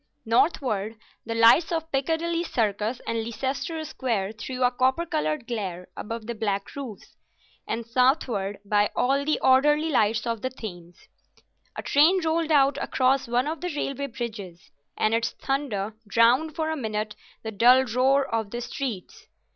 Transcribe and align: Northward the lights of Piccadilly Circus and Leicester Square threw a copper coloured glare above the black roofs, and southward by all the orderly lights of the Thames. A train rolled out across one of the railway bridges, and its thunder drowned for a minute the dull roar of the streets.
Northward 0.25 0.95
the 1.27 1.35
lights 1.35 1.71
of 1.71 1.91
Piccadilly 1.91 2.43
Circus 2.43 3.01
and 3.05 3.23
Leicester 3.23 3.83
Square 3.85 4.31
threw 4.31 4.63
a 4.63 4.71
copper 4.71 5.05
coloured 5.05 5.45
glare 5.45 5.89
above 5.95 6.25
the 6.25 6.33
black 6.33 6.75
roofs, 6.75 7.15
and 7.67 7.85
southward 7.85 8.57
by 8.65 8.89
all 8.95 9.23
the 9.23 9.39
orderly 9.41 9.91
lights 9.91 10.25
of 10.25 10.41
the 10.41 10.49
Thames. 10.49 11.07
A 11.75 11.83
train 11.83 12.19
rolled 12.25 12.51
out 12.51 12.79
across 12.81 13.27
one 13.27 13.45
of 13.45 13.61
the 13.61 13.71
railway 13.75 14.07
bridges, 14.07 14.71
and 14.97 15.13
its 15.13 15.33
thunder 15.33 15.93
drowned 16.07 16.55
for 16.55 16.71
a 16.71 16.75
minute 16.75 17.15
the 17.43 17.51
dull 17.51 17.83
roar 17.83 18.25
of 18.25 18.49
the 18.49 18.61
streets. 18.61 19.27